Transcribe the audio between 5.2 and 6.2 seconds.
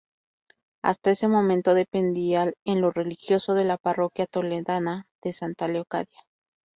de Santa Leocadia.